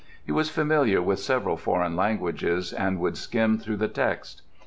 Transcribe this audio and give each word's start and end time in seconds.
He 0.25 0.31
was 0.31 0.49
familiar 0.49 0.99
with 0.99 1.19
several 1.19 1.57
foreign 1.57 1.95
languages, 1.95 2.73
and 2.73 2.99
would 2.99 3.17
skim 3.17 3.59
through 3.59 3.77
the 3.77 3.87
text. 3.87 4.41